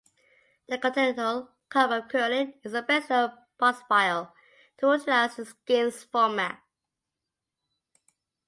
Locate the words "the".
0.67-0.79, 2.71-2.81, 5.35-5.45